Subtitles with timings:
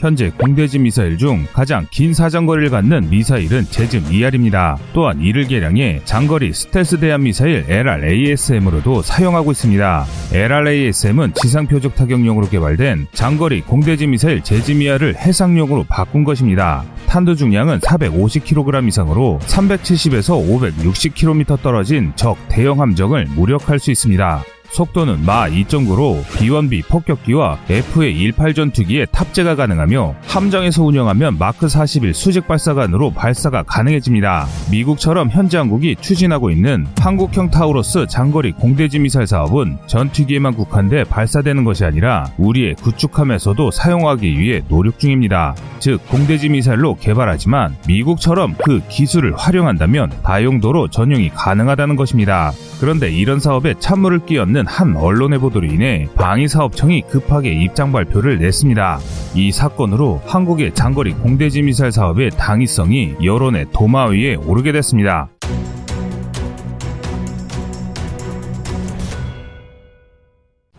[0.00, 4.78] 현재 공대지 미사일 중 가장 긴 사정거리를 갖는 미사일은 JASSM ER입니다.
[4.94, 10.06] 또한 이를 개량해 장거리 스텔스 대함 미사일 LRASM으로도 사용하고 있습니다.
[10.32, 16.82] LRASM은 지상 표적 타격용으로 개발된 장거리 공대지 미사일 JASSM ER을 해상용으로 바꾼 것입니다.
[17.06, 24.42] 탄두 중량은 450kg 이상으로 370에서 560km 떨어진 적 대형 함정을 무력할 수 있습니다.
[24.72, 33.10] 속도는 마하 2.9로 B1B 폭격기와 FA-18 전투기에 탑재가 가능하며 함정에서 운영하면 마크 41 수직 발사관으로
[33.10, 34.46] 발사가 가능해집니다.
[34.70, 41.84] 미국처럼 현재 한국이 추진하고 있는 한국형 타우러스 장거리 공대지 미사일 사업은 전투기에만 국한돼 발사되는 것이
[41.84, 45.54] 아니라 우리의 구축함에서도 사용하기 위해 노력 중입니다.
[45.80, 52.52] 즉 공대지 미사일로 개발하지만 미국처럼 그 기술을 활용한다면 다용도로 전용이 가능하다는 것입니다.
[52.80, 58.98] 그런데 이런 사업에 찬물을 끼얹는 한 언론의 보도로 인해 방위사업청이 급하게 입장 발표를 냈습니다.
[59.34, 65.28] 이 사건으로 한국의 장거리 공대지 미사일 사업의 당위성이 여론의 도마 위에 오르게 됐습니다.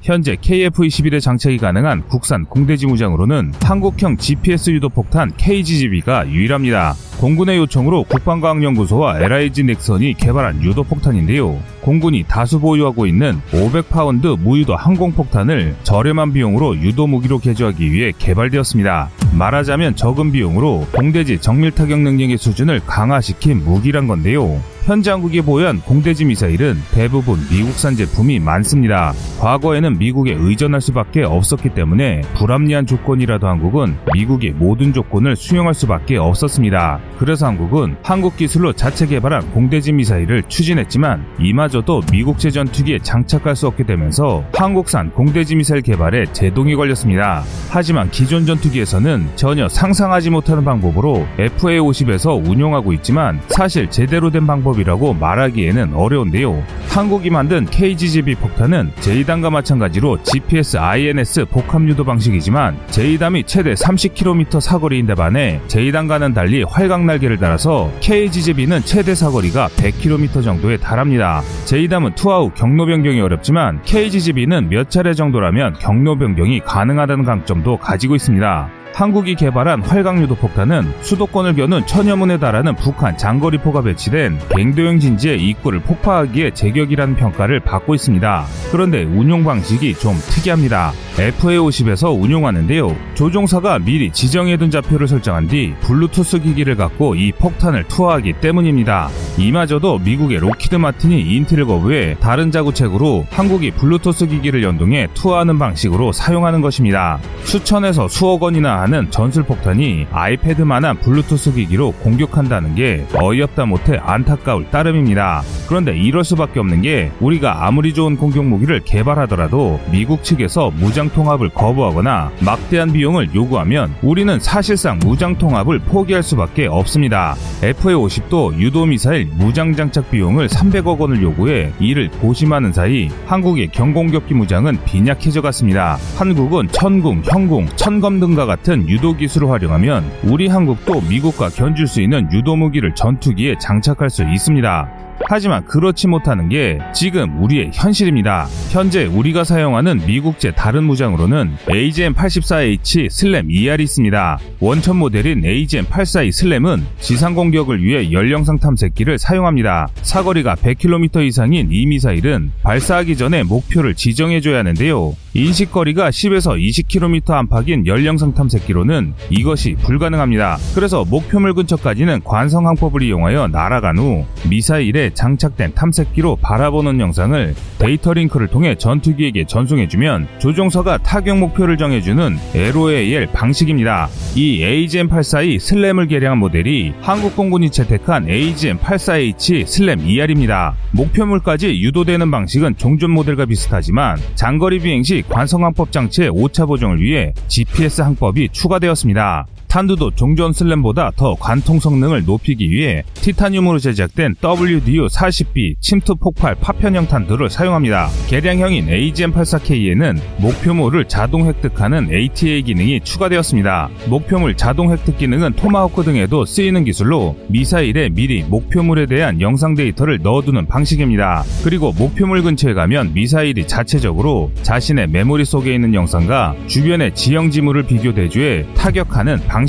[0.01, 6.95] 현재 KF-21에 장착이 가능한 국산 공대지 무장으로는 한국형 GPS 유도 폭탄 KGGB가 유일합니다.
[7.19, 11.59] 공군의 요청으로 국방과학연구소와 LIG 넥선이 개발한 유도 폭탄인데요.
[11.81, 19.09] 공군이 다수 보유하고 있는 500파운드 무유도 항공폭탄을 저렴한 비용으로 유도 무기로 개조하기 위해 개발되었습니다.
[19.33, 24.61] 말하자면 적은 비용으로 공대지 정밀 타격 능력의 수준을 강화시킨 무기란 건데요.
[24.83, 29.13] 현재 한국이 보유한 공대지 미사일은 대부분 미국산 제품이 많습니다.
[29.39, 36.99] 과거에는 미국에 의존할 수밖에 없었기 때문에 불합리한 조건이라도 한국은 미국의 모든 조건을 수용할 수밖에 없었습니다.
[37.19, 43.65] 그래서 한국은 한국 기술로 자체 개발한 공대지 미사일을 추진했지만 이마 저도 미국제 전투기에 장착할 수
[43.65, 47.43] 없게 되면서 한국산 공대지 미사일 개발에 제동이 걸렸습니다.
[47.69, 55.93] 하지만 기존 전투기에서는 전혀 상상하지 못하는 방법으로 FA-50에서 운용하고 있지만 사실 제대로 된 방법이라고 말하기에는
[55.93, 56.63] 어려운데요.
[56.89, 65.15] 한국이 만든 KGGB 폭탄은 제이단과 마찬가지로 GPS INS 복합 유도 방식이지만 제이담이 최대 30km 사거리인데
[65.15, 71.41] 반해 제이단과는 달리 활강 날개를 달아서 KGGB는 최대 사거리가 100km 정도에 달합니다.
[71.65, 78.15] 제이담은 투하 후 경로 변경이 어렵지만 KGGB는 몇 차례 정도라면 경로 변경이 가능하다는 강점도 가지고
[78.15, 78.80] 있습니다.
[78.93, 85.79] 한국이 개발한 활강유도 폭탄은 수도권을 겨눈 천여 문에 달하는 북한 장거리포가 배치된 갱도형 진지의 입구를
[85.79, 88.45] 폭파하기에 제격이라는 평가를 받고 있습니다.
[88.71, 90.91] 그런데 운용 방식이 좀 특이합니다.
[91.15, 92.95] FA-50에서 운용하는데요.
[93.15, 99.09] 조종사가 미리 지정해둔 좌표를 설정한 뒤 블루투스 기기를 갖고 이 폭탄을 투하하기 때문입니다.
[99.37, 106.61] 이마저도 미국의 록히드 마틴이 인텔을 거부해 다른 자구책으로 한국이 블루투스 기기를 연동해 투하하는 방식으로 사용하는
[106.61, 107.19] 것입니다.
[107.43, 115.43] 수천에서 수억 원이나 하는 전술폭탄이 아이패드만한 블루투스 기기로 공격한다는 게 어이없다 못해 안타까울 따름입니다.
[115.67, 121.49] 그런데 이럴 수밖에 없는 게 우리가 아무리 좋은 공격 무기를 개발하더라도 미국 측에서 무장 통합을
[121.49, 127.35] 거부하거나 막대한 비용을 요구하면 우리는 사실상 무장 통합을 포기할 수밖에 없습니다.
[127.61, 134.79] FA-50도 유도 미사일 무장 장착 비용을 300억 원을 요구해 이를 고심하는 사이 한국의 경공격기 무장은
[134.85, 135.97] 빈약해져 갔습니다.
[136.17, 142.31] 한국은 천궁, 형궁, 천검 등과 같은 유도 기술을 활용하면 우리 한국도 미국과 견줄 수 있는
[142.31, 145.10] 유도 무기를 전투기에 장착할 수 있습니다.
[145.27, 148.47] 하지만 그렇지 못하는 게 지금 우리의 현실입니다.
[148.71, 154.39] 현재 우리가 사용하는 미국제 다른 무장으로는 AGM-84H 슬램 ER이 있습니다.
[154.59, 159.87] 원천 모델인 AGM-842 슬램은 지상 공격을 위해 연령상 탐색기를 사용합니다.
[160.01, 165.15] 사거리가 100km 이상인 이 미사일은 발사하기 전에 목표를 지정해줘야 하는데요.
[165.33, 170.57] 인식거리가 10에서 20km 안팎인 열영상 탐색기로는 이것이 불가능합니다.
[170.75, 178.47] 그래서 목표물 근처까지는 관성 항법을 이용하여 날아간 후 미사일에 장착된 탐색기로 바라보는 영상을 데이터 링크를
[178.47, 184.09] 통해 전투기에게 전송해주면 조종사가 타격 목표를 정해주는 LOAL 방식입니다.
[184.35, 190.75] 이 AGM-84E SLAM을 개량한 모델이 한국 공군이 채택한 AGM-84H SLAM ER입니다.
[190.91, 198.01] 목표물까지 유도되는 방식은 종전 모델과 비슷하지만 장거리 비행 시 관성항법 장치의 오차 보정을 위해 GPS
[198.01, 199.47] 항법이 추가되었습니다.
[199.71, 207.49] 탄두도 종전 SLAM보다 더 관통 성능을 높이기 위해 티타늄으로 제작된 WDU-40B 침투 폭발 파편형 탄두를
[207.49, 208.09] 사용합니다.
[208.27, 213.89] 개량형인 AGM-84K에는 목표물을 자동 획득하는 ATA 기능이 추가되었습니다.
[214.09, 220.65] 목표물 자동 획득 기능은 토마호크 등에도 쓰이는 기술로 미사일에 미리 목표물에 대한 영상 데이터를 넣어두는
[220.65, 221.45] 방식입니다.
[221.63, 228.13] 그리고 목표물 근처에 가면 미사일이 자체적으로 자신의 메모리 속에 있는 영상과 주변의 지형 지물을 비교
[228.13, 229.60] 대조해 타격하는 방식입니다.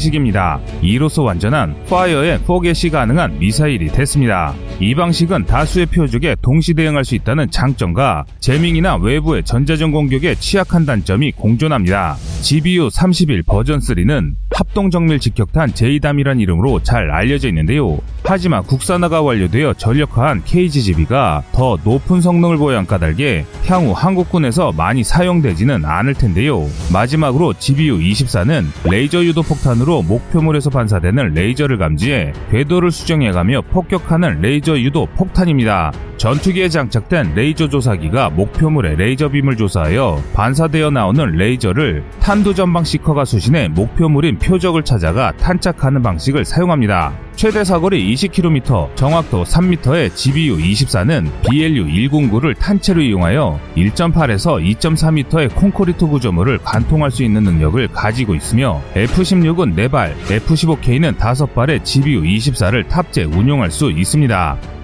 [0.83, 4.55] 이로써 완전한 파이어의 포겟이 가능한 미사일이 됐습니다.
[4.81, 11.33] 이 방식은 다수의 표적에 동시 대응할 수 있다는 장점과 jamming이나 외부의 전자전 공격에 취약한 단점이
[11.33, 12.17] 공존합니다.
[12.43, 17.99] GBU 31 버전 3는 합동 정밀 직격탄 JDAM이란 이름으로 잘 알려져 있는데요.
[18.25, 26.15] 하지만 국산화가 완료되어 전력화한 KGGB가 더 높은 성능을 보유한 까닭에 향후 한국군에서 많이 사용되지는 않을
[26.15, 26.69] 텐데요.
[26.93, 34.79] 마지막으로 GBU 24는 레이저 유도 폭탄 으로 목표물에서 반사되는 레이저를 감지해 궤도를 수정해가며 폭격하는 레이저
[34.79, 35.91] 유도 폭탄입니다.
[36.23, 43.67] 전투기에 장착된 레이저 조사기가 목표물에 레이저 빔을 조사하여 반사되어 나오는 레이저를 탄두 전방 시커가 수신해
[43.71, 47.13] 목표물인 표적을 찾아가 탄착하는 방식을 사용합니다.
[47.35, 57.25] 최대 사거리 20km, 정확도 3m의 GBU-24는 BLU-109를 탄체로 이용하여 1.8에서 2.4m의 콘크리트 구조물을 관통할 수
[57.25, 64.82] 있는 능력을 가지고 있으며 F-16은 4발, F-15K는 5발의 GBU-24를 탑재 운용할 수 있습니다.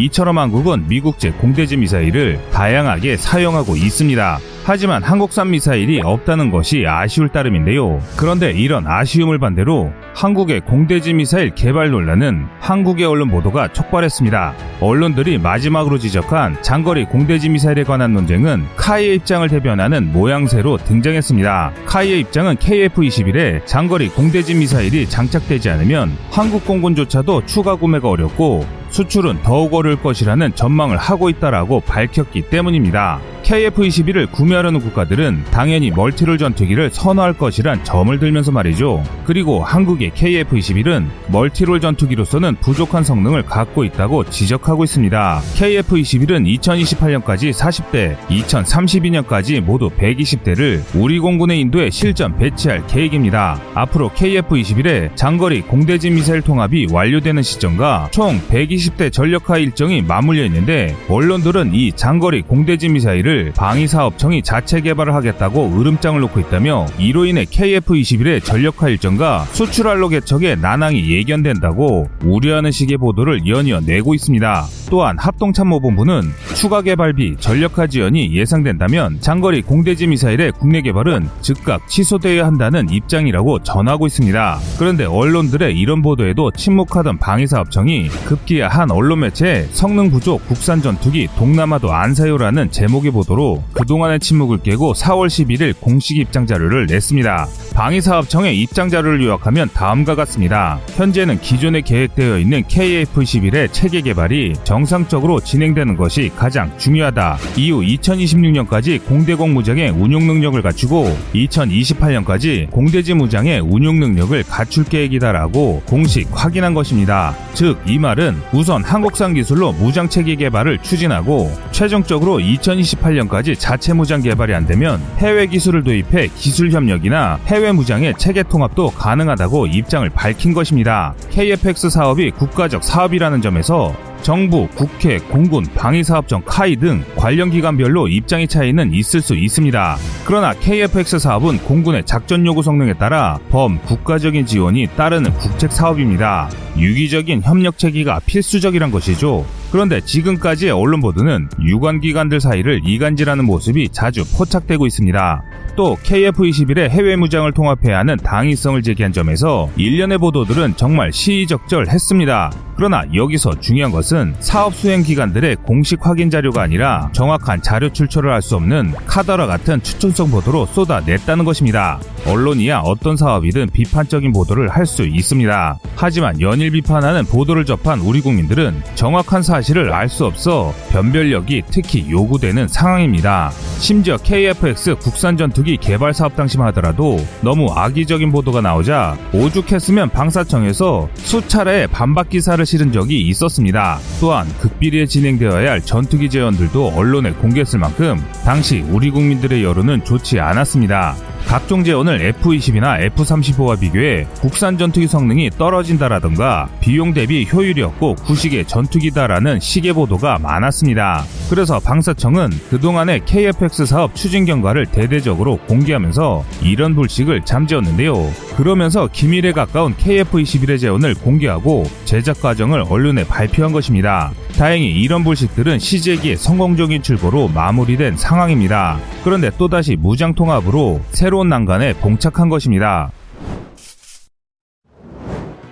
[0.00, 4.38] 이처럼 한국은 미국제 공대지 미사일을 다양하게 사용하고 있습니다.
[4.64, 8.00] 하지만 한국산 미사일이 없다는 것이 아쉬울 따름인데요.
[8.16, 14.54] 그런데 이런 아쉬움을 반대로 한국의 공대지 미사일 개발 논란은 한국의 언론 보도가 촉발했습니다.
[14.80, 21.72] 언론들이 마지막으로 지적한 장거리 공대지 미사일에 관한 논쟁은 카이의 입장을 대변하는 모양새로 등장했습니다.
[21.86, 29.72] 카이의 입장은 KF-21에 장거리 공대지 미사일이 장착되지 않으면 한국 공군조차도 추가 구매가 어렵고 수출은 더욱
[29.74, 33.20] 어려울 것이라는 전망을 하고 있다라고 밝혔기 때문입니다.
[33.50, 39.02] KF-21을 구매하려는 국가들은 당연히 멀티롤 전투기를 선호할 것이란 점을 들면서 말이죠.
[39.24, 45.42] 그리고 한국의 KF-21은 멀티롤 전투기로서는 부족한 성능을 갖고 있다고 지적하고 있습니다.
[45.56, 53.60] KF-21은 2028년까지 40대, 2032년까지 모두 120대를 우리 공군의 인도에 실전 배치할 계획입니다.
[53.74, 61.74] 앞으로 KF-21의 장거리 공대지 미사일 통합이 완료되는 시점과 총 120대 전력화 일정이 맞물려 있는데 언론들은
[61.74, 68.88] 이 장거리 공대지 미사일을 방위사업청이 자체 개발을 하겠다고 으름장을 놓고 있다며 이로 인해 KF-21의 전력화
[68.88, 74.66] 일정과 수출할로 개척에 난항이 예견된다고 우려하는 식의 보도를 연이어 내고 있습니다.
[74.90, 76.22] 또한 합동참모본부는
[76.54, 84.06] 추가 개발비, 전력화 지연이 예상된다면 장거리 공대지 미사일의 국내 개발은 즉각 취소되어야 한다는 입장이라고 전하고
[84.06, 84.58] 있습니다.
[84.78, 91.92] 그런데 언론들의 이런 보도에도 침묵하던 방위사업청이 급기야 한 언론 매체에 성능 부족 국산 전투기 동남아도
[91.92, 97.46] 안 사요라는 제목의 보도 로 그동안의 침묵을 깨고 4월 11일 공식 입장 자료를 냈습니다.
[97.74, 100.80] 방위사업청의 입장 자료를 요약하면 다음과 같습니다.
[100.96, 107.38] 현재는 기존에 계획되어 있는 KF-11의 체계 개발이 정상적으로 진행되는 것이 가장 중요하다.
[107.56, 116.28] 이후 2026년까지 공대공 무장의 운용 능력을 갖추고 2028년까지 공대지 무장의 운용 능력을 갖출 계획이다라고 공식
[116.32, 117.34] 확인한 것입니다.
[117.54, 124.22] 즉, 이 말은 우선 한국산 기술로 무장 체계 개발을 추진하고 최종적으로 2028 년까지 자체 무장
[124.22, 130.52] 개발이 안 되면 해외 기술을 도입해 기술 협력이나 해외 무장의 체계 통합도 가능하다고 입장을 밝힌
[130.52, 131.14] 것입니다.
[131.30, 138.92] KFX 사업이 국가적 사업이라는 점에서 정부, 국회, 공군, 방위사업청, 카이 등 관련 기관별로 입장의 차이는
[138.92, 139.96] 있을 수 있습니다.
[140.24, 146.50] 그러나 KFX 사업은 공군의 작전 요구 성능에 따라 범 국가적인 지원이 따르는 국책 사업입니다.
[146.76, 149.44] 유기적인 협력 체계가 필수적이란 것이죠.
[149.70, 155.42] 그런데 지금까지의 언론 보도는 유관기관들 사이를 이간질하는 모습이 자주 포착되고 있습니다.
[155.76, 162.52] 또 KF-21의 해외 무장을 통합해야 하는 당위성을 제기한 점에서 일련의 보도들은 정말 시의적절했습니다.
[162.76, 168.40] 그러나 여기서 중요한 것은 사업 수행 기관들의 공식 확인 자료가 아니라 정확한 자료 출처를 알
[168.40, 172.00] 수 없는 카더라 같은 추천성 보도로 쏟아냈다는 것입니다.
[172.26, 175.78] 언론이야 어떤 사업이든 비판적인 보도를 할 수 있습니다.
[175.94, 182.66] 하지만 연일 비판하는 보도를 접한 우리 국민들은 정확한 사실을 알 수 없어 변별력이 특히 요구되는
[182.66, 183.52] 상황입니다.
[183.78, 191.86] 심지어 KFX 국산 전투기 개발 사업 당시만 하더라도 너무 악의적인 보도가 나오자 오죽했으면 방사청에서 수차례
[191.86, 194.00] 반박 기사를 실은 적이 있었습니다.
[194.20, 201.14] 또한 극비리에 진행되어야 할 전투기 제언들도 언론에 공개했을 만큼 당시 우리 국민들의 여론은 좋지 않았습니다.
[201.46, 209.58] 각종 재원을 F-20이나 F-35와 비교해 국산 전투기 성능이 떨어진다라던가 비용 대비 효율이 없고 구식의 전투기다라는
[209.60, 211.24] 시계 보도가 많았습니다.
[211.48, 218.14] 그래서 방사청은 그동안의 KFX 사업 추진 경과를 대대적으로 공개하면서 이런 불식을 잠재웠는데요.
[218.56, 224.30] 그러면서 기밀에 가까운 KF-21의 재원을 공개하고 제작 과정을 언론에 발표한 것입니다.
[224.60, 228.98] 다행히 이런 불식들은 시제기의 성공적인 출고로 마무리된 상황입니다.
[229.24, 233.10] 그런데 또다시 무장통합으로 새로운 난간에 봉착한 것입니다.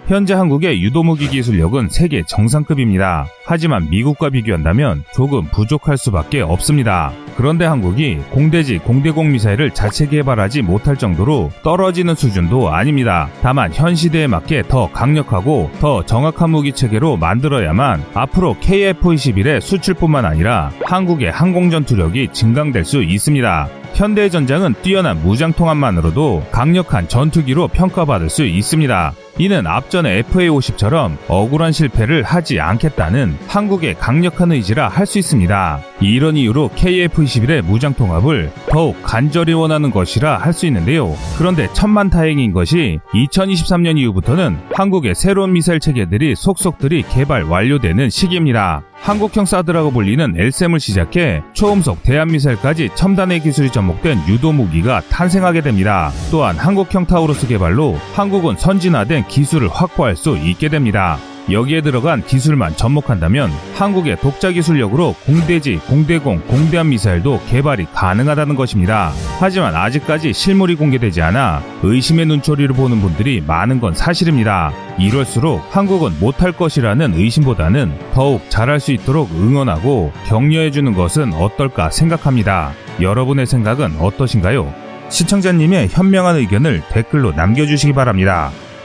[0.09, 3.27] 현재 한국의 유도무기 기술력은 세계 정상급입니다.
[3.45, 7.12] 하지만 미국과 비교한다면 조금 부족할 수밖에 없습니다.
[7.37, 13.29] 그런데 한국이 공대지 공대공 미사일을 자체 개발하지 못할 정도로 떨어지는 수준도 아닙니다.
[13.43, 20.71] 다만 현 시대에 맞게 더 강력하고 더 정확한 무기 체계로 만들어야만 앞으로 KF-21의 수출뿐만 아니라
[20.85, 23.69] 한국의 항공전투력이 증강될 수 있습니다.
[23.93, 29.12] 현대전장은 뛰어난 무장 통합만으로도 강력한 전투기로 평가받을 수 있습니다.
[29.40, 35.80] 이는 앞전의 FA-50처럼 억울한 실패를 하지 않겠다는 한국의 강력한 의지라 할 수 있습니다.
[36.00, 41.14] 이런 이유로 KF-21의 무장 통합을 더욱 간절히 원하는 것이라 할 수 있는데요.
[41.38, 48.83] 그런데 천만 다행인 것이 2023년 이후부터는 한국의 새로운 미사일 체계들이 속속들이 개발 완료되는 시기입니다.
[49.00, 56.11] 한국형 사드라고 불리는 엘셈을 시작해 초음속 대한미사일까지 첨단의 기술이 접목된 유도 무기가 탄생하게 됩니다.
[56.33, 61.18] 또한 한국형 타우로스 개발로 한국은 선진화된 기술을 확보할 수 있게 됩니다.
[61.50, 69.12] 여기에 들어간 기술만 접목한다면 한국의 독자 기술력으로 공대지, 공대공, 공대함 미사일도 개발이 가능하다는 것입니다.
[69.38, 74.73] 하지만 아직까지 실물이 공개되지 않아 의심의 눈초리를 보는 분들이 많은 건 사실입니다.
[74.99, 82.73] 이럴수록 한국은 못할 것이라는 의심보다는 더욱 잘할 수 있도록 응원하고 격려해주는 것은 어떨까 생각합니다.
[83.00, 84.75] 여러분의 생각은 어떠신가요?
[85.08, 88.50] 시청자님의 현명한 의견을 댓글로 남겨주시기 바랍니다.